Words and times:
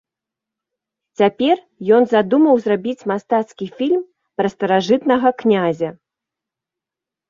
Цяпер 1.21 1.55
ён 1.99 2.03
задумаў 2.15 2.55
зрабіць 2.65 2.97
мастацкі 3.13 3.65
фільм 3.77 4.01
пра 4.39 4.47
старажытнага 4.57 5.29
князя. 5.45 5.89